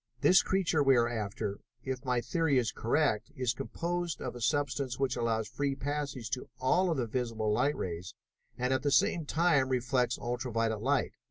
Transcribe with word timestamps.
This 0.21 0.41
creature 0.41 0.81
we 0.81 0.95
are 0.97 1.07
after, 1.07 1.59
if 1.83 2.03
my 2.03 2.21
theory 2.21 2.57
is 2.57 2.71
correct, 2.71 3.29
is 3.35 3.53
composed 3.53 4.19
of 4.19 4.35
a 4.35 4.41
substance 4.41 4.97
which 4.97 5.15
allows 5.15 5.47
free 5.47 5.75
passage 5.75 6.31
to 6.31 6.49
all 6.59 6.89
of 6.89 6.97
the 6.97 7.05
visible 7.05 7.53
light 7.53 7.75
rays 7.75 8.15
and 8.57 8.73
at 8.73 8.81
the 8.81 8.89
same 8.89 9.27
time 9.27 9.69
reflects 9.69 10.17
ultra 10.17 10.51
violet 10.51 10.81
light. 10.81 11.13